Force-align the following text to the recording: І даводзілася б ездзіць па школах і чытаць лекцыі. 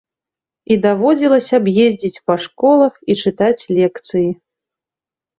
І 0.75 0.75
даводзілася 0.85 1.55
б 1.65 1.73
ездзіць 1.85 2.21
па 2.31 2.37
школах 2.45 2.93
і 3.15 3.17
чытаць 3.25 3.67
лекцыі. 3.81 4.25